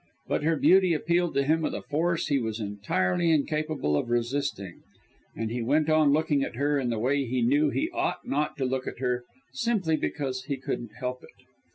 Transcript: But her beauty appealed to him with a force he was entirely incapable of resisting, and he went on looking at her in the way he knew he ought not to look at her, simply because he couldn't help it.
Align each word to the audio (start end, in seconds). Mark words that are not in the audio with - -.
But 0.27 0.41
her 0.43 0.55
beauty 0.55 0.95
appealed 0.95 1.35
to 1.35 1.43
him 1.43 1.61
with 1.61 1.75
a 1.75 1.83
force 1.83 2.25
he 2.29 2.39
was 2.39 2.59
entirely 2.59 3.29
incapable 3.29 3.95
of 3.95 4.09
resisting, 4.09 4.81
and 5.35 5.51
he 5.51 5.61
went 5.61 5.91
on 5.91 6.11
looking 6.11 6.41
at 6.41 6.55
her 6.55 6.79
in 6.79 6.89
the 6.89 6.97
way 6.97 7.23
he 7.25 7.43
knew 7.43 7.69
he 7.69 7.87
ought 7.93 8.27
not 8.27 8.57
to 8.57 8.65
look 8.65 8.87
at 8.87 8.97
her, 8.97 9.25
simply 9.53 9.95
because 9.97 10.45
he 10.45 10.57
couldn't 10.57 10.93
help 10.99 11.21
it. 11.23 11.45